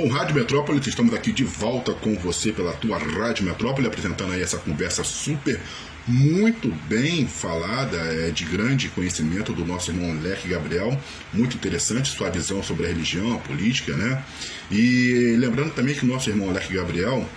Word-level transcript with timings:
Bom, 0.00 0.06
Rádio 0.06 0.36
Metrópole, 0.36 0.78
estamos 0.78 1.12
aqui 1.12 1.32
de 1.32 1.42
volta 1.42 1.92
com 1.92 2.14
você 2.14 2.52
pela 2.52 2.72
tua 2.72 2.96
Rádio 2.98 3.44
Metrópole, 3.44 3.88
apresentando 3.88 4.32
aí 4.32 4.40
essa 4.40 4.56
conversa 4.56 5.02
super, 5.02 5.60
muito 6.06 6.68
bem 6.88 7.26
falada, 7.26 7.96
é, 7.96 8.30
de 8.30 8.44
grande 8.44 8.88
conhecimento 8.90 9.52
do 9.52 9.66
nosso 9.66 9.90
irmão 9.90 10.16
Leque 10.22 10.46
Gabriel, 10.46 10.96
muito 11.34 11.56
interessante 11.56 12.10
sua 12.10 12.30
visão 12.30 12.62
sobre 12.62 12.86
a 12.86 12.88
religião, 12.90 13.34
a 13.34 13.38
política, 13.38 13.96
né? 13.96 14.22
E 14.70 15.34
lembrando 15.36 15.74
também 15.74 15.96
que 15.96 16.04
o 16.04 16.08
nosso 16.08 16.30
irmão 16.30 16.52
Leque 16.52 16.74
Gabriel, 16.74 17.28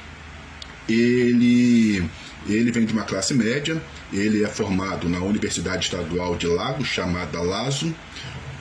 ele, 0.87 2.07
ele 2.47 2.71
vem 2.71 2.85
de 2.85 2.93
uma 2.93 3.05
classe 3.05 3.33
média, 3.33 3.81
ele 4.13 4.43
é 4.43 4.47
formado 4.47 5.09
na 5.09 5.17
Universidade 5.17 5.85
Estadual 5.85 6.35
de 6.35 6.45
Lagos, 6.45 6.87
chamada 6.87 7.41
LASO, 7.41 7.91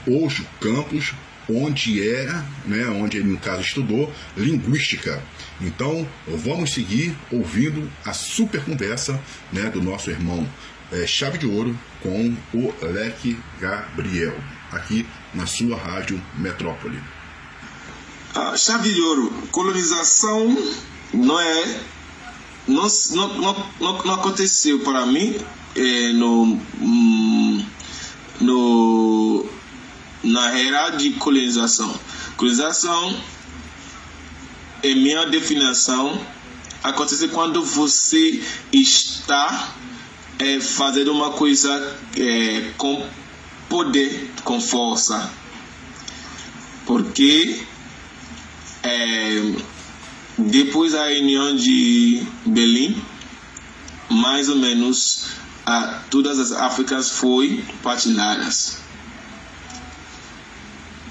Ojo 0.09 0.47
Campos, 0.59 1.12
onde 1.51 2.09
é, 2.09 2.27
né, 2.67 2.87
onde 2.89 3.19
ele 3.19 3.29
no 3.29 3.39
caso 3.39 3.63
estudou 3.63 4.13
linguística. 4.37 5.23
Então, 5.61 6.07
vamos 6.27 6.73
seguir 6.73 7.17
ouvindo 7.31 7.91
a 8.05 8.13
super 8.13 8.65
conversa, 8.65 9.21
né, 9.53 9.69
do 9.71 9.83
nosso 9.83 10.11
irmão 10.11 10.49
é, 10.93 11.07
Chave 11.07 11.39
de 11.39 11.47
Ouro 11.47 11.79
com 12.03 12.35
o 12.55 12.75
Leque 12.83 13.39
Gabriel, 13.61 14.37
aqui 14.73 15.07
na 15.35 15.47
sua 15.47 15.77
rádio 15.77 16.21
Metrópole. 16.37 16.99
A 18.35 18.57
chave 18.57 18.93
de 18.93 19.01
ouro, 19.01 19.33
colonização 19.51 20.57
não 21.13 21.41
é 21.41 21.80
não, 22.69 22.87
não, 23.13 23.39
não, 23.80 24.05
não 24.05 24.15
aconteceu 24.15 24.80
para 24.80 25.05
mim 25.07 25.37
é, 25.75 26.13
no 26.13 26.61
na 30.41 30.59
era 30.59 30.91
de 30.91 31.11
colonização. 31.12 31.95
Colonização, 32.37 33.15
em 34.83 34.95
minha 34.95 35.27
definição, 35.27 36.19
acontece 36.83 37.29
quando 37.29 37.63
você 37.63 38.43
está 38.73 39.74
é, 40.38 40.59
fazendo 40.61 41.13
uma 41.13 41.33
coisa 41.33 41.99
é, 42.16 42.73
com 42.79 43.07
poder, 43.68 44.30
com 44.43 44.59
força. 44.61 45.30
Porque 46.87 47.61
é, 48.83 49.52
depois 50.38 50.93
da 50.93 51.07
reunião 51.07 51.55
de 51.55 52.27
Berlim, 52.46 53.01
mais 54.09 54.49
ou 54.49 54.57
menos 54.57 55.27
a, 55.66 56.01
todas 56.11 56.38
as 56.38 56.52
Áfricas 56.52 57.11
foram 57.11 57.61
partilhadas 57.83 58.80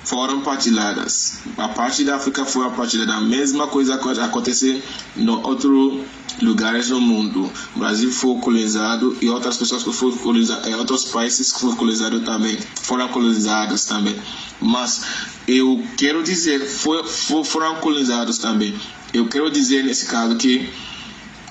foram 0.09 0.41
partilhadas. 0.41 1.39
A 1.55 1.67
parte 1.69 2.03
da 2.03 2.15
África 2.15 2.43
foi 2.43 2.67
partilhada. 2.71 3.13
A 3.13 3.21
mesma 3.21 3.67
coisa 3.67 3.93
aconteceu 4.25 4.81
em 5.16 5.29
outros 5.29 6.03
lugares 6.41 6.89
do 6.89 6.99
mundo. 6.99 7.47
O 7.75 7.79
Brasil 7.79 8.11
foi 8.11 8.35
colonizado 8.39 9.16
e 9.21 9.29
outras 9.29 9.55
pessoas 9.57 9.83
que 9.83 9.93
foram 9.93 10.17
colonizadas, 10.17 10.66
eh, 10.66 10.75
outros 10.75 11.05
países 11.05 11.51
foram 11.51 11.75
colonizados 11.75 12.23
também 12.23 12.57
foram 12.81 13.07
colonizados 13.09 13.85
também. 13.85 14.16
Mas 14.59 15.03
eu 15.47 15.79
quero 15.95 16.23
dizer, 16.23 16.59
foi, 16.66 17.03
foram 17.44 17.75
colonizados 17.75 18.39
também. 18.39 18.75
Eu 19.13 19.27
quero 19.27 19.51
dizer 19.51 19.83
nesse 19.83 20.07
caso 20.07 20.35
que 20.38 20.67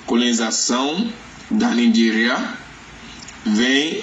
colonização 0.04 1.12
da 1.48 1.70
Nigéria 1.70 2.58
vem 3.46 4.02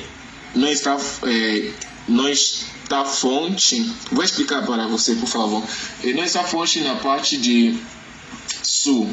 não 0.55 0.69
está 0.69 0.97
é, 1.23 1.73
não 2.07 2.29
está 2.85 3.03
fonte. 3.03 3.91
Vou 4.11 4.23
explicar 4.23 4.63
para 4.65 4.87
você 4.87 5.15
por 5.15 5.27
favor. 5.27 5.63
Não 6.03 6.23
está 6.23 6.43
fonte 6.43 6.79
na 6.81 6.95
parte 6.95 7.37
de 7.37 7.77
sul. 8.63 9.11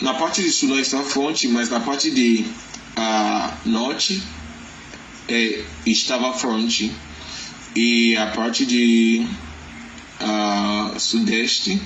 Na 0.00 0.14
parte 0.14 0.42
de 0.42 0.50
sul 0.50 0.68
não 0.68 0.78
está 0.78 1.02
fonte 1.02 1.48
mas 1.48 1.68
na 1.70 1.80
parte 1.80 2.10
de 2.10 2.44
uh, 2.96 3.68
norte 3.68 4.22
é, 5.28 5.64
estava 5.86 6.32
fonte. 6.32 6.92
E 7.74 8.16
a 8.16 8.26
parte 8.28 8.64
de 8.64 9.26
sudeste 10.98 11.82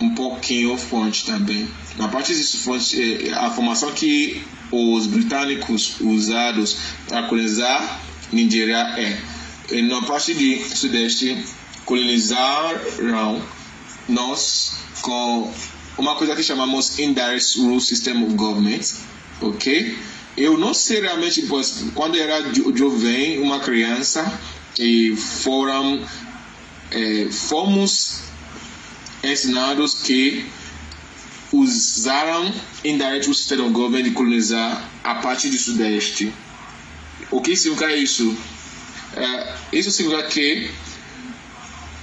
um 0.00 0.14
pouquinho 0.14 0.76
fonte 0.76 1.24
também. 1.24 1.68
Na 1.96 2.08
parte 2.08 2.34
de 2.34 2.42
fonte 2.58 3.28
é, 3.28 3.32
a 3.32 3.50
formação 3.50 3.92
que 3.92 4.42
os 4.72 5.06
britânicos 5.06 6.00
usados 6.00 6.76
para 7.06 7.22
colonizar 7.28 8.00
Nigéria 8.32 8.78
é. 8.96 9.18
E 9.70 9.82
na 9.82 10.02
parte 10.02 10.34
de 10.34 10.64
sudeste 10.76 11.44
colonizaram 11.84 13.42
nós 14.08 14.76
com 15.02 15.52
uma 15.98 16.14
coisa 16.16 16.34
que 16.36 16.42
chamamos 16.42 16.98
Indirect 16.98 17.58
Rule 17.58 17.80
System 17.80 18.24
of 18.24 18.34
Government, 18.34 18.82
ok? 19.40 19.96
Eu 20.36 20.58
não 20.58 20.74
sei 20.74 21.00
realmente, 21.00 21.42
pois, 21.42 21.84
quando 21.94 22.16
era 22.18 22.42
jovem, 22.74 23.38
uma 23.40 23.58
criança, 23.60 24.38
e 24.78 25.16
foram, 25.16 26.04
é, 26.90 27.28
fomos 27.30 28.20
ensinados 29.24 30.02
que 30.02 30.44
usaram 31.52 32.52
indirect 32.84 33.26
system 33.26 33.60
of 33.60 33.72
government 33.72 34.02
de 34.04 34.10
colonizar 34.10 34.88
a 35.02 35.16
parte 35.16 35.48
do 35.48 35.56
sudeste. 35.56 36.32
O 37.30 37.40
que 37.40 37.56
significa 37.56 37.94
isso? 37.94 38.36
É, 39.14 39.54
isso 39.72 39.90
significa 39.90 40.28
que 40.28 40.70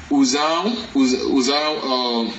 usaram, 0.10 0.78
usaram, 0.94 2.26
uh, 2.26 2.34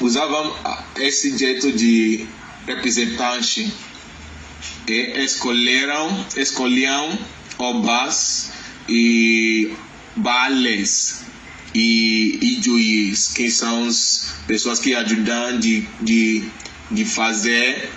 usavam 0.00 0.56
esse 0.96 1.36
jeito 1.36 1.72
de 1.72 2.26
representante 2.66 3.72
e 4.86 5.22
escolheram, 5.22 6.26
escolhiam 6.36 7.18
obas 7.58 8.52
e 8.88 9.72
bales 10.16 11.24
e, 11.74 12.38
e 12.40 13.14
que 13.34 13.50
são 13.50 13.86
as 13.86 14.34
pessoas 14.46 14.78
que 14.78 14.94
ajudam 14.94 15.58
de, 15.58 15.86
de, 16.00 16.48
de 16.90 17.04
fazer 17.04 17.90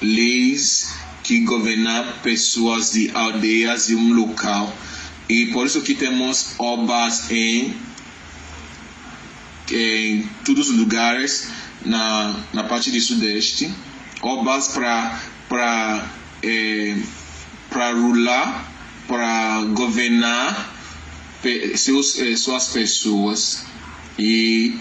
leis 0.00 0.94
que 1.24 1.40
governam 1.40 2.04
pessoas 2.22 2.92
de 2.92 3.10
aldeias 3.12 3.88
de 3.88 3.96
um 3.96 4.12
local. 4.12 4.72
E 5.28 5.46
por 5.46 5.66
isso 5.66 5.80
que 5.80 5.94
temos 5.94 6.54
obras 6.58 7.30
em, 7.30 7.74
em 9.72 10.28
todos 10.44 10.68
os 10.68 10.76
lugares 10.76 11.48
na, 11.84 12.36
na 12.52 12.62
parte 12.64 12.90
do 12.90 13.00
sudeste. 13.00 13.72
Obras 14.20 14.68
para 14.68 16.06
é, 16.42 16.96
para 17.70 17.92
rular, 17.92 18.72
para 19.08 19.62
governar 19.72 20.72
seus, 21.76 22.18
eh, 22.20 22.36
suas 22.36 22.68
pessoas 22.68 23.64
e 24.18 24.78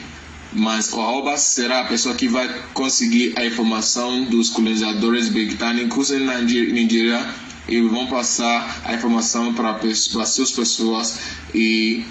mas 0.56 0.92
o 0.94 1.00
Oba 1.00 1.38
será 1.38 1.82
a 1.82 1.86
pessoa 1.86 2.16
que 2.16 2.28
vai 2.28 2.48
conseguir 2.74 3.34
a 3.38 3.46
informação 3.46 4.26
dos 4.26 4.50
colonizadores 4.50 5.30
britânicos 5.30 6.12
em 6.12 6.20
Nigéria 6.46 7.28
e 7.68 7.82
vão 7.82 8.08
passar 8.08 8.82
a 8.84 8.94
informação 8.94 9.54
para, 9.54 9.74
para 9.74 10.26
suas 10.26 10.52
pessoas 10.52 11.20
e, 11.54 12.06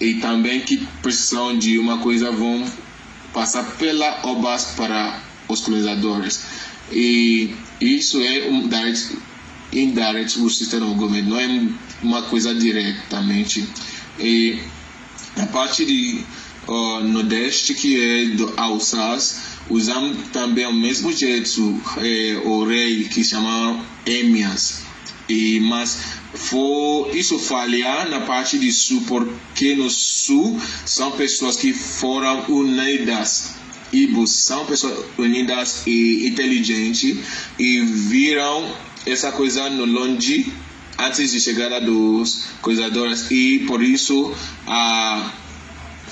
e 0.00 0.14
também 0.14 0.60
que 0.60 0.86
precisam 1.02 1.56
de 1.58 1.78
uma 1.78 1.98
coisa 1.98 2.30
vão 2.30 2.64
passar 3.32 3.64
pela 3.76 4.26
OBAS 4.26 4.74
para 4.76 5.20
os 5.48 5.60
colonizadores. 5.60 6.44
E 6.90 7.54
isso 7.80 8.20
é 8.20 8.48
um 8.48 8.68
direct, 8.68 9.16
indirect 9.72 10.38
system 10.50 10.82
of 10.82 10.94
government, 10.94 11.28
não 11.28 11.38
é 11.38 11.68
uma 12.02 12.22
coisa 12.22 12.54
diretamente. 12.54 13.66
E 14.18 14.58
a 15.36 15.46
parte 15.46 15.84
de 15.84 16.24
uh, 16.68 17.00
Nordeste, 17.00 17.74
que 17.74 18.00
é 18.00 18.26
do 18.26 18.52
Alsace, 18.56 19.40
usamos 19.70 20.16
também 20.32 20.66
o 20.66 20.72
mesmo 20.72 21.12
jeito 21.12 21.80
é, 21.98 22.40
o 22.44 22.64
rei 22.64 23.04
que 23.04 23.24
chama 23.24 23.84
Emias. 24.06 24.82
E, 25.28 25.60
mas 25.60 25.98
for, 26.34 27.14
isso 27.14 27.38
falha 27.38 28.04
na 28.06 28.20
parte 28.20 28.58
de 28.58 28.72
sul, 28.72 29.02
porque 29.06 29.74
no 29.74 29.88
sul 29.90 30.60
são 30.84 31.12
pessoas 31.12 31.56
que 31.56 31.72
foram 31.72 32.44
unidas. 32.48 33.54
Ibos 33.92 34.32
são 34.32 34.64
pessoas 34.64 35.04
unidas 35.18 35.82
e 35.86 36.26
inteligentes 36.26 37.18
e 37.58 37.80
viram 37.80 38.74
essa 39.06 39.30
coisa 39.32 39.68
no 39.68 39.84
longe 39.84 40.50
antes 40.98 41.32
de 41.32 41.40
chegada 41.40 41.80
dos 41.80 42.46
coisadores 42.60 43.30
e 43.30 43.60
por 43.66 43.82
isso 43.82 44.32
a 44.66 45.32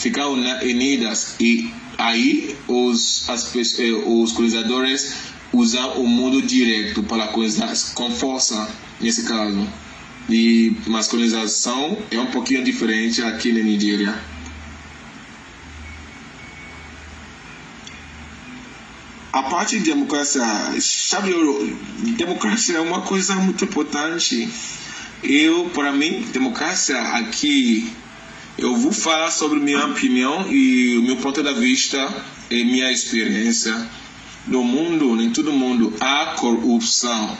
ficaram 0.01 0.33
unidas 0.33 1.37
e 1.39 1.71
aí 1.99 2.57
os, 2.67 3.29
as, 3.29 3.55
eh, 3.79 3.93
os 3.93 4.33
colonizadores 4.33 5.15
usam 5.53 6.01
o 6.01 6.09
mundo 6.09 6.41
direto 6.41 7.03
para 7.03 7.29
colonizar 7.29 7.73
com 7.95 8.11
força, 8.11 8.69
nesse 9.01 9.25
caso. 9.25 9.69
E, 10.29 10.75
mas 10.87 11.07
colonização 11.09 11.99
é 12.11 12.19
um 12.19 12.27
pouquinho 12.27 12.65
diferente 12.65 13.23
aqui 13.23 13.53
na 13.53 13.61
Nigéria. 13.61 14.31
a 19.33 19.45
parte 19.45 19.79
de 19.79 19.85
democracia, 19.85 20.43
sabe, 20.81 21.33
democracia 22.17 22.79
é 22.79 22.81
uma 22.81 23.03
coisa 23.03 23.35
muito 23.37 23.65
importante. 23.65 24.49
Eu, 25.23 25.71
para 25.73 25.93
mim, 25.93 26.27
democracia 26.33 27.01
aqui 27.01 27.93
eu 28.59 28.77
vou 28.77 28.93
falar 28.93 29.31
sobre 29.31 29.59
minha 29.59 29.87
opinião 29.87 30.51
e 30.51 30.99
o 30.99 31.03
meu 31.03 31.17
ponto 31.17 31.43
de 31.43 31.55
vista 31.55 31.99
e 32.51 32.65
minha 32.65 32.91
experiência. 32.91 33.89
No 34.47 34.65
mundo, 34.65 35.21
em 35.21 35.31
todo 35.31 35.53
mundo, 35.53 35.95
há 36.01 36.35
corrupção. 36.39 37.37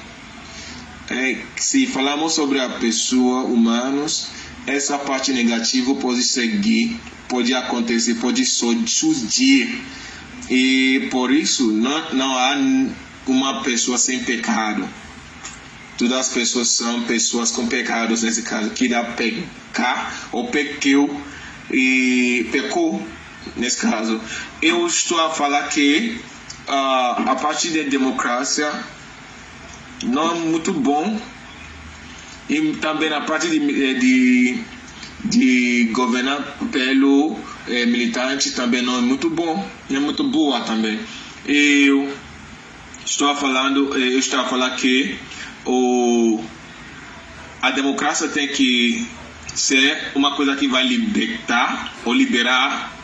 É, 1.09 1.39
se 1.57 1.87
falamos 1.87 2.35
sobre 2.35 2.61
a 2.61 2.69
pessoa, 2.69 3.43
humanos, 3.43 4.29
essa 4.67 4.99
parte 4.99 5.33
negativa 5.33 5.95
pode 5.97 6.23
seguir, 6.23 6.97
pode 7.29 7.53
acontecer, 7.53 8.15
pode 8.15 8.45
surgir 8.45 9.83
e 10.49 11.09
por 11.11 11.33
isso 11.33 11.71
não, 11.73 12.15
não 12.15 12.37
há 12.37 12.57
uma 13.27 13.63
pessoa 13.63 13.99
sem 13.99 14.21
pecado. 14.25 14.89
Todas 16.01 16.17
as 16.17 16.29
pessoas 16.31 16.71
são 16.71 17.03
pessoas 17.03 17.51
com 17.51 17.67
pecados 17.67 18.23
nesse 18.23 18.41
caso. 18.41 18.71
Que 18.71 18.89
dá 18.89 19.05
pecar 19.05 20.29
ou 20.33 20.49
pequeu 20.49 21.15
e 21.71 22.49
pecou 22.51 23.07
nesse 23.55 23.77
caso. 23.77 24.19
Eu 24.63 24.87
estou 24.87 25.21
a 25.21 25.29
falar 25.29 25.69
que 25.69 26.19
uh, 26.67 27.29
a 27.29 27.37
parte 27.39 27.69
da 27.69 27.83
democracia 27.83 28.73
não 30.03 30.31
é 30.31 30.35
muito 30.37 30.73
bom 30.73 31.21
e 32.49 32.73
também 32.77 33.13
a 33.13 33.21
parte 33.21 33.51
de, 33.51 33.59
de, 33.99 34.65
de 35.23 35.91
governar 35.93 36.57
pelo 36.73 37.39
é, 37.69 37.85
militante 37.85 38.53
também 38.53 38.81
não 38.81 38.97
é 38.97 39.01
muito 39.03 39.29
bom, 39.29 39.69
não 39.91 39.97
é 39.99 40.01
muito 40.01 40.25
boa 40.25 40.63
também. 40.63 40.99
Eu 41.45 42.11
estou 43.05 43.37
falando, 43.37 43.95
é, 43.95 44.15
eu 44.15 44.19
estou 44.19 44.41
a 44.41 44.45
falar 44.45 44.71
que 44.77 45.19
o, 45.67 46.43
a 47.63 47.71
democracia 47.71 48.29
tem 48.29 48.49
que 48.49 49.07
ser 49.55 50.13
uma 50.15 50.37
coisa 50.37 50.57
que 50.57 50.69
vai 50.69 50.87
libertar 50.87 51.93
ou 52.05 52.13
liberar 52.13 52.97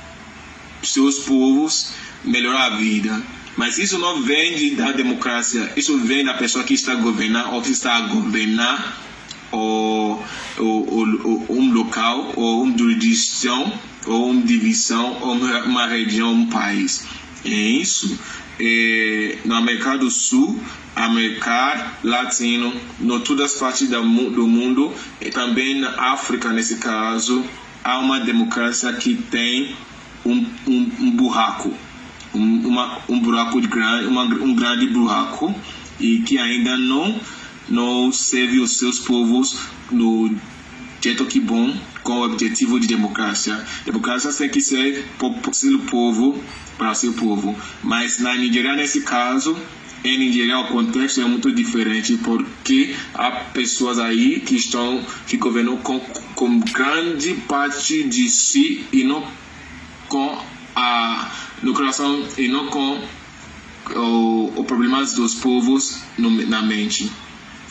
seus 0.83 1.21
povos, 1.21 1.93
melhorar 2.25 2.67
a 2.67 2.77
vida. 2.77 3.23
Mas 3.57 3.79
isso 3.79 3.99
não 3.99 4.23
vem 4.23 4.75
da 4.75 4.93
democracia, 4.93 5.73
isso 5.77 5.99
vem 5.99 6.25
da 6.25 6.35
pessoa 6.35 6.65
que 6.65 6.75
está 6.75 6.93
a 6.93 6.97
governar 6.97 7.55
ou 7.55 7.63
que 7.63 7.71
está 7.71 7.97
a 7.97 8.01
governar 8.03 9.03
ou, 9.51 10.23
ou, 10.59 11.47
ou 11.49 11.59
um 11.59 11.73
local 11.73 12.33
ou 12.37 12.63
uma 12.63 12.77
jurisdição 12.77 13.73
ou 14.07 14.31
uma 14.31 14.43
divisão, 14.43 15.19
ou 15.21 15.33
uma 15.35 15.87
região, 15.87 16.33
um 16.33 16.47
país. 16.47 17.05
É 17.47 17.49
isso. 17.49 18.19
É, 18.59 19.39
na 19.45 19.59
América 19.59 19.97
do 19.97 20.11
Sul, 20.11 20.59
América 20.97 21.93
Latino, 22.03 22.73
em 23.01 23.21
todas 23.21 23.53
as 23.53 23.59
partes 23.59 23.89
do 23.89 24.03
mundo, 24.03 24.93
e 25.21 25.31
também 25.31 25.79
na 25.79 26.13
África, 26.13 26.51
nesse 26.51 26.77
caso, 26.77 27.45
há 27.85 27.99
uma 28.01 28.19
democracia 28.19 28.93
que 28.95 29.15
tem 29.15 29.77
um, 30.25 30.45
um, 30.67 30.91
um 31.01 31.11
buraco, 31.13 31.73
um, 32.35 32.67
uma, 32.67 32.99
um 33.09 33.21
buraco 33.21 33.61
grande, 33.61 34.07
uma, 34.07 34.25
um 34.25 34.55
grande 34.55 34.89
buraco, 34.89 35.55
e 36.01 36.21
que 36.21 36.39
ainda 36.39 36.77
não, 36.77 37.21
não 37.69 38.11
serve 38.11 38.59
os 38.59 38.77
seus 38.77 38.99
povos 38.99 39.57
no 39.91 40.35
jeito 41.01 41.25
que 41.27 41.39
bom 41.39 41.73
com 42.07 42.21
o 42.21 42.25
objetivo 42.25 42.79
de 42.79 42.87
democracia. 42.87 43.63
Democracia 43.85 44.33
tem 44.33 44.49
que 44.49 44.61
ser 44.61 45.05
pelo 45.19 45.79
povo, 45.81 46.41
para 46.79 46.95
seu 46.95 47.13
povo. 47.15 47.55
Mas 47.83 48.21
na 48.21 48.35
Nigéria, 48.37 48.77
nesse 48.77 49.01
caso, 49.01 49.57
em 50.05 50.17
Nigéria 50.17 50.61
o 50.61 50.69
contexto 50.69 51.21
é 51.21 51.25
muito 51.25 51.53
diferente 51.53 52.17
porque 52.19 52.95
há 53.13 53.31
pessoas 53.53 53.99
aí 53.99 54.41
que 54.41 54.55
estão 54.55 55.05
que 55.27 55.37
governam 55.37 55.79
com, 55.79 55.99
com 56.37 56.61
grande 56.61 57.35
parte 57.49 58.05
de 58.05 58.31
si 58.31 58.87
e 58.93 59.03
não 59.03 59.27
com 60.09 60.39
a 60.77 61.33
no 61.61 61.75
coração 61.75 62.25
e 62.39 62.47
não 62.47 62.69
com 62.69 63.03
os 64.57 64.67
problemas 64.67 65.15
dos 65.15 65.35
povos 65.35 66.03
no, 66.17 66.31
na 66.47 66.63
mente. 66.63 67.11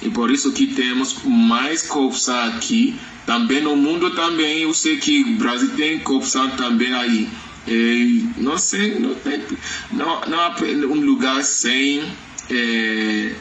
E 0.01 0.09
por 0.09 0.29
isso 0.29 0.51
que 0.51 0.67
temos 0.67 1.23
mais 1.23 1.81
corrupção 1.83 2.37
aqui 2.49 2.95
também 3.25 3.61
no 3.61 3.75
mundo 3.75 4.11
também, 4.11 4.61
eu 4.61 4.73
sei 4.73 4.97
que 4.97 5.23
o 5.23 5.37
Brasil 5.37 5.69
tem 5.75 5.99
corrupção 5.99 6.49
também 6.51 6.93
aí. 6.93 7.27
E 7.67 8.29
não 8.37 8.57
sei, 8.57 8.99
não, 8.99 9.15
tem, 9.15 9.41
não, 9.91 10.21
não 10.27 10.39
há 10.39 10.55
um 10.61 11.01
lugar 11.01 11.43
sem. 11.43 12.03
É, 12.51 13.33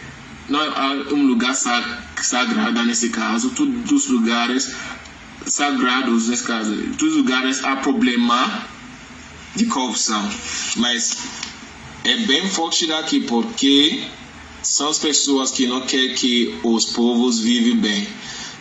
não 0.49 0.61
há 0.61 0.93
um 1.13 1.27
lugar 1.27 1.55
sagrado 1.55 2.83
nesse 2.85 3.11
caso. 3.11 3.51
Todos 3.51 3.93
os 3.93 4.09
lugares 4.09 4.75
sagrados 5.45 6.29
nesse 6.29 6.45
caso. 6.45 6.75
Todos 6.97 7.13
os 7.13 7.19
lugares 7.19 7.63
há 7.63 7.77
problema 7.77 8.67
de 9.55 9.67
corrupção. 9.67 10.27
Mas 10.77 11.19
é 12.05 12.17
bem 12.19 12.49
forte 12.49 12.87
daqui 12.87 13.21
porque 13.21 14.03
são 14.65 14.89
as 14.89 14.99
pessoas 14.99 15.51
que 15.51 15.67
não 15.67 15.83
querem 15.83 16.15
que 16.15 16.59
os 16.65 16.87
povos 16.87 17.39
vivem 17.39 17.77
bem. 17.77 18.09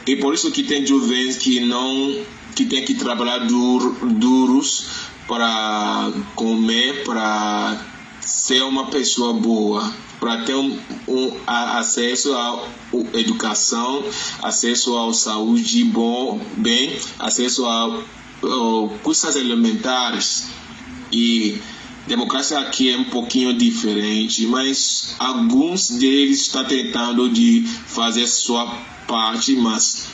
E 0.05 0.17
por 0.17 0.33
isso 0.33 0.51
que 0.51 0.63
tem 0.63 0.85
jovens 0.85 1.37
que 1.37 1.61
não 1.61 2.21
que 2.55 2.65
tem 2.65 2.85
que 2.85 2.93
trabalhar 2.93 3.39
dur, 3.47 3.95
duros 4.03 4.85
para 5.27 6.11
comer, 6.35 7.03
para 7.03 7.81
ser 8.21 8.61
uma 8.63 8.87
pessoa 8.87 9.33
boa, 9.33 9.91
para 10.19 10.43
ter 10.43 10.53
um, 10.53 10.77
um 11.07 11.31
a, 11.47 11.79
acesso 11.79 12.35
à 12.35 12.63
educação, 13.13 14.03
acesso 14.43 14.95
à 14.97 15.11
saúde 15.13 15.83
bom, 15.85 16.39
bem, 16.57 16.95
acesso 17.17 17.65
a, 17.65 17.85
a 17.87 18.97
custas 19.01 19.35
elementares 19.35 20.47
e 21.11 21.59
democracia 22.07 22.59
aqui 22.59 22.91
é 22.91 22.97
um 22.97 23.05
pouquinho 23.05 23.53
diferente, 23.53 24.45
mas 24.47 25.15
alguns 25.19 25.89
deles 25.89 26.41
estão 26.41 26.65
tentando 26.65 27.29
de 27.29 27.63
fazer 27.87 28.27
sua 28.27 28.65
parte, 29.07 29.55
mas 29.55 30.07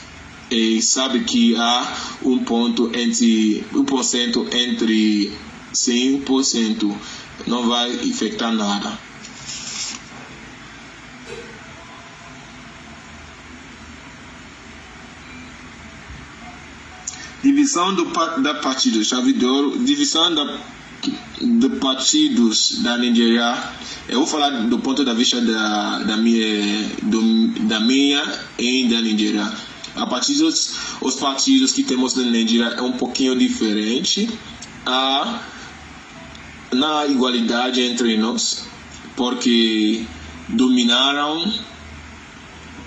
eh, 0.50 0.80
sabe 0.80 1.20
que 1.24 1.56
há 1.56 1.96
um 2.22 2.38
ponto 2.44 2.90
entre 2.94 3.64
um 3.74 3.84
por 3.84 4.04
cento 4.04 4.46
entre 4.52 5.32
100%, 5.72 6.96
não 7.46 7.68
vai 7.68 7.92
afetar 8.10 8.52
nada. 8.52 8.98
Divisão 17.42 17.94
do, 17.94 18.04
da 18.42 18.54
partido, 18.54 19.02
chave 19.02 19.32
de 19.32 19.46
ouro, 19.46 19.78
divisão 19.78 20.34
da, 20.34 20.60
de 21.40 21.68
partidos 21.70 22.80
da 22.82 22.98
Nigéria 22.98 23.56
eu 24.08 24.18
vou 24.18 24.26
falar 24.26 24.50
do 24.50 24.78
ponto 24.80 25.04
de 25.04 25.14
vista 25.14 25.40
da, 25.40 26.00
da, 26.00 26.16
minha, 26.16 26.84
do, 27.02 27.48
da 27.66 27.80
minha 27.80 28.22
e 28.58 28.88
da 28.88 29.00
Nigéria. 29.00 29.50
A 29.94 30.06
partir 30.06 30.34
dos 30.34 30.76
os 31.00 31.14
partidos 31.14 31.72
que 31.72 31.82
temos 31.82 32.14
na 32.14 32.24
Nigéria 32.24 32.74
é 32.76 32.82
um 32.82 32.92
pouquinho 32.92 33.36
diferente 33.36 34.28
a, 34.84 35.42
na 36.72 37.06
igualdade 37.06 37.82
entre 37.82 38.16
nós, 38.18 38.66
porque 39.16 40.04
dominaram 40.48 41.52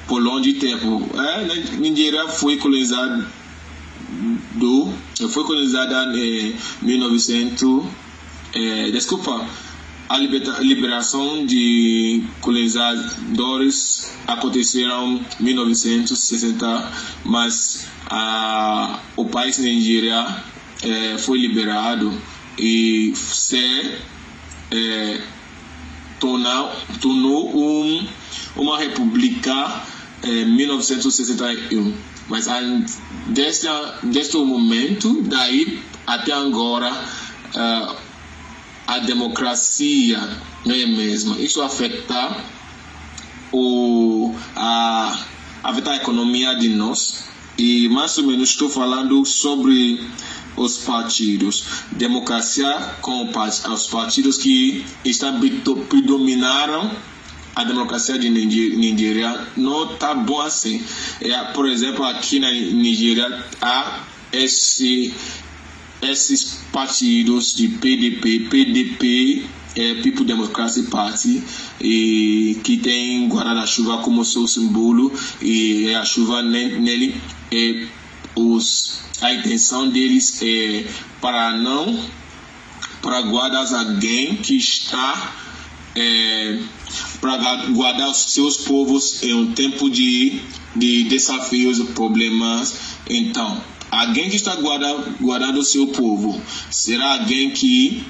por 0.07 0.22
longo 0.22 0.53
tempo. 0.55 1.10
É, 1.17 1.77
Nigéria 1.77 2.27
foi 2.27 2.57
colonizada 2.57 3.25
do 4.55 4.93
foi 5.29 5.43
colonizada 5.43 6.15
em 6.17 6.55
1900 6.81 7.86
é, 8.53 8.91
desculpa 8.91 9.48
a 10.10 10.17
liberação 10.62 11.45
de 11.45 12.24
colonizadores 12.41 14.12
aconteceram 14.27 15.19
em 15.39 15.43
1960, 15.43 16.91
mas 17.24 17.88
a, 18.07 19.00
o 19.15 19.25
país 19.25 19.57
Nigéria 19.57 20.43
é, 20.83 21.17
foi 21.17 21.39
liberado 21.39 22.13
e 22.60 23.13
se 23.15 23.98
é, 24.72 25.22
tornou, 26.19 26.72
tornou 27.01 27.57
um, 27.57 28.07
uma 28.55 28.77
república 28.77 29.83
em 30.24 30.45
1961. 30.55 31.93
Mas 32.29 32.48
desde, 33.27 33.67
desde 34.03 34.38
o 34.38 34.45
momento, 34.45 35.24
daí 35.24 35.81
até 36.05 36.31
agora, 36.33 36.91
uh, 36.91 38.02
a 38.88 39.00
democracia 39.00 40.20
não 40.66 40.75
é 40.75 40.86
mesmo. 40.86 41.36
Isso 41.40 41.62
afeta 41.62 42.38
o 43.52 44.34
a 44.56 45.20
afeta 45.63 45.92
a 45.92 45.96
economia 45.96 46.54
de 46.56 46.70
nós, 46.70 47.24
E 47.58 47.88
mais 47.90 48.18
ou 48.18 48.25
menos 48.25 48.50
estou 48.50 48.68
falando 48.70 49.24
sobre 49.25 50.02
os 50.58 50.78
partidos. 50.80 51.66
Democracia 51.92 52.96
com 53.02 53.30
os 53.72 53.88
partidos 53.88 54.38
que 54.38 54.84
estão 55.06 55.40
predominaram 55.88 56.92
a 57.56 57.63
democracia 57.63 58.18
de 58.18 58.30
Nigéria 58.30 59.48
não 59.56 59.94
está 59.94 60.16
bom 60.16 60.42
assim. 60.42 60.84
É, 61.22 61.38
por 61.54 61.70
exemplo, 61.70 62.04
aqui 62.04 62.40
na 62.40 62.52
Nigéria 62.52 63.46
há 63.62 64.04
esse, 64.32 65.13
esses 66.12 66.60
partidos 66.72 67.53
de 67.53 67.67
PDP, 67.67 68.48
PDP, 68.50 69.45
é, 69.75 69.95
People 69.95 70.25
Democratic 70.25 70.89
Party, 70.89 71.43
e, 71.81 72.60
que 72.63 72.77
tem 72.77 73.27
guarda-chuva 73.27 74.00
como 74.00 74.24
seu 74.24 74.48
símbolo, 74.48 75.12
e 75.41 75.93
a 75.93 76.05
chuva 76.05 76.41
nele, 76.41 77.15
é, 77.51 77.88
os, 78.36 79.01
a 79.22 79.33
intenção 79.33 79.89
deles 79.89 80.41
é 80.41 80.86
para 81.22 81.57
não 81.57 82.00
para 83.01 83.22
guardar 83.22 83.72
alguém 83.74 84.38
que 84.38 84.55
está 84.55 85.36
é, 85.95 86.60
para 87.19 87.38
guardar 87.67 88.10
os 88.10 88.17
seus 88.17 88.57
povos 88.57 89.22
em 89.24 89.33
um 89.33 89.53
tempo 89.53 89.89
de, 89.89 90.41
de 90.75 91.03
desafios 91.05 91.79
e 91.79 91.86
problemas. 91.86 92.98
Então, 93.10 93.62
alguém 93.93 94.29
que 94.29 94.35
está 94.35 94.55
guardando, 94.55 95.17
guardando 95.19 95.59
o 95.59 95.63
seu 95.63 95.88
povo 95.88 96.41
será 96.69 97.19
alguém 97.19 97.51
que 97.51 98.05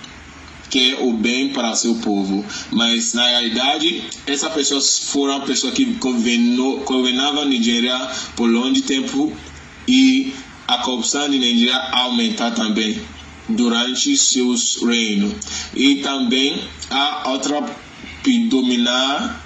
quer 0.69 0.97
o 1.01 1.13
bem 1.13 1.49
para 1.49 1.75
seu 1.75 1.95
povo, 1.95 2.43
mas 2.71 3.13
na 3.13 3.27
realidade 3.27 4.03
essa 4.25 4.49
pessoa 4.49 4.81
foi 4.81 5.29
uma 5.29 5.41
pessoa 5.41 5.71
que 5.71 5.85
governou, 5.85 6.83
a 7.41 7.45
Nigéria 7.45 7.95
por 8.35 8.49
longo 8.49 8.81
tempo 8.81 9.31
e 9.87 10.33
a 10.67 10.79
corrupção 10.79 11.21
na 11.23 11.27
Nigéria 11.27 11.77
aumentar 11.91 12.51
também 12.51 12.99
durante 13.47 14.15
seus 14.17 14.81
reinos. 14.81 15.33
E 15.75 15.97
também 15.97 16.59
a 16.89 17.29
outra 17.29 17.61
dominar 18.49 19.42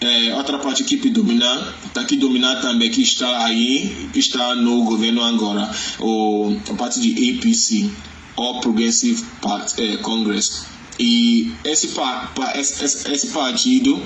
é, 0.00 0.34
outra 0.34 0.58
parte 0.58 0.84
que 0.84 0.96
dominar 1.10 1.74
está 1.86 2.04
que 2.04 2.16
dominar 2.16 2.60
também 2.60 2.90
que 2.90 3.02
está 3.02 3.44
aí 3.44 4.08
que 4.12 4.18
está 4.18 4.54
no 4.54 4.84
governo 4.84 5.22
agora 5.22 5.70
o 6.00 6.56
a 6.70 6.74
parte 6.74 7.00
de 7.00 7.30
APC 7.30 7.90
All 8.36 8.60
Progressive 8.60 9.22
Part, 9.40 9.80
é, 9.80 9.96
Congress. 9.98 10.66
E 10.98 11.52
esse, 11.64 11.88
pa, 11.88 12.32
pa, 12.34 12.52
esse, 12.56 12.84
esse 12.84 13.26
partido 13.28 14.00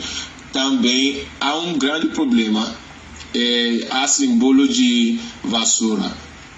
também 0.52 1.26
há 1.40 1.56
um 1.56 1.78
grande 1.78 2.08
problema 2.08 2.74
é, 3.34 3.86
há 3.90 4.06
símbolo 4.06 4.66
de 4.68 5.18
vassoura 5.44 6.10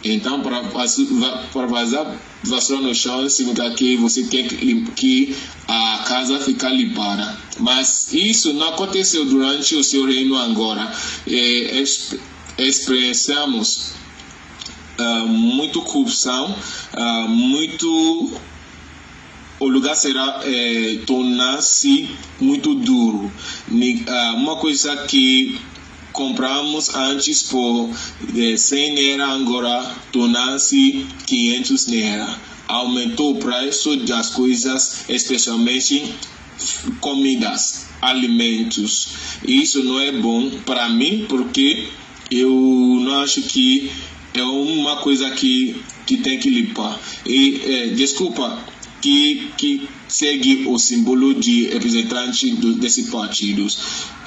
então, 0.02 0.40
para, 0.40 0.62
para 1.52 1.66
vazar 1.66 2.18
vassoura 2.42 2.82
no 2.82 2.94
chão, 2.94 3.28
significa 3.28 3.70
que 3.70 3.96
você 3.96 4.24
quer 4.24 4.48
que 4.96 5.36
a 5.68 6.04
casa 6.06 6.38
fique 6.40 6.66
limpada. 6.68 7.36
Mas 7.58 8.12
isso 8.12 8.52
não 8.52 8.68
aconteceu 8.68 9.24
durante 9.24 9.74
o 9.76 9.84
seu 9.84 10.06
reino 10.06 10.36
agora. 10.36 10.90
É, 11.26 11.82
experienciamos 12.58 13.92
uh, 14.98 15.26
muito 15.26 15.82
corrupção, 15.82 16.54
uh, 16.94 17.28
muito 17.28 18.40
o 19.58 19.68
lugar 19.68 19.94
será 19.94 20.40
é, 20.42 21.00
tornar-se 21.06 22.08
muito 22.40 22.74
duro. 22.74 23.30
Uma 24.36 24.56
coisa 24.56 24.96
que 25.06 25.60
compramos 26.12 26.94
antes 26.94 27.42
por 27.44 27.90
100 28.56 28.94
naira 28.94 29.26
agora 29.26 29.96
tornar-se 30.12 31.06
500 31.26 31.86
naira. 31.86 32.40
Aumentou 32.68 33.32
o 33.32 33.38
preço 33.38 33.96
das 33.96 34.30
coisas, 34.30 35.04
especialmente 35.08 36.14
comidas, 37.00 37.86
alimentos. 38.00 39.08
Isso 39.44 39.82
não 39.82 40.00
é 40.00 40.12
bom 40.12 40.50
para 40.64 40.88
mim 40.88 41.26
porque 41.28 41.88
eu 42.30 42.52
não 43.02 43.20
acho 43.20 43.42
que 43.42 43.90
é 44.34 44.42
uma 44.42 44.96
coisa 44.96 45.30
que, 45.30 45.82
que 46.06 46.18
tem 46.18 46.38
que 46.38 46.48
limpar. 46.48 46.98
E, 47.26 47.60
é, 47.64 47.86
desculpa, 47.88 48.58
que, 49.00 49.50
que 49.56 49.88
segue 50.10 50.66
o 50.66 50.78
símbolo 50.78 51.34
de 51.34 51.68
representante 51.68 52.50
do, 52.56 52.74
desses 52.74 53.08
partidos. 53.08 53.78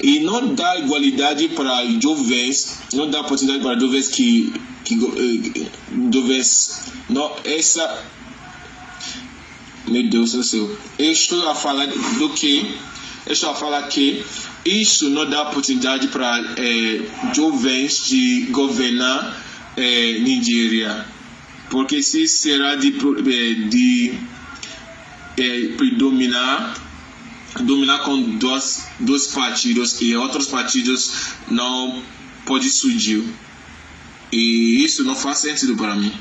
E 0.02 0.20
não 0.20 0.54
dá 0.54 0.78
igualdade 0.78 1.48
para 1.48 1.84
jovens, 2.00 2.80
não 2.92 3.08
dá 3.08 3.20
oportunidade 3.20 3.62
para 3.62 3.78
jovens 3.78 4.08
que, 4.08 4.52
que 4.84 4.94
eh, 4.94 5.66
jovens, 6.10 6.92
não, 7.08 7.30
essa 7.44 8.02
meu 9.86 10.08
Deus 10.08 10.32
do 10.32 10.42
céu, 10.42 10.70
eu 10.98 11.12
estou 11.12 11.46
a 11.48 11.54
falar 11.54 11.86
do 11.86 12.30
que, 12.30 12.74
eu 13.26 13.32
estou 13.32 13.50
a 13.50 13.54
falar 13.54 13.82
que 13.88 14.24
isso 14.64 15.10
não 15.10 15.28
dá 15.28 15.42
oportunidade 15.42 16.08
para 16.08 16.38
eh, 16.56 17.02
jovens 17.34 18.06
de 18.08 18.46
governar 18.50 19.44
eh, 19.76 20.20
Nigéria, 20.20 21.04
porque 21.68 22.02
se 22.02 22.26
será 22.26 22.76
de, 22.76 22.92
de 22.92 24.14
é, 25.36 25.68
predominar 25.76 26.74
dominar 27.62 28.00
com 28.00 28.36
dois, 28.36 28.88
dois 28.98 29.28
partidos 29.28 30.00
e 30.00 30.16
outros 30.16 30.46
partidos 30.48 31.34
não 31.48 32.02
pode 32.44 32.68
surgir. 32.68 33.24
E 34.32 34.84
isso 34.84 35.04
não 35.04 35.14
faz 35.14 35.38
sentido 35.38 35.76
para 35.76 35.94
mim. 35.94 36.12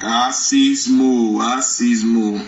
Racismo 0.00 1.36
racismo 1.36 2.42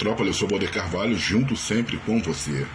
Metrópole, 0.00 0.30
eu 0.30 0.34
sou 0.34 0.48
Boder 0.48 0.72
Carvalho, 0.72 1.14
junto 1.14 1.54
sempre 1.54 1.98
com 1.98 2.22
você. 2.22 2.66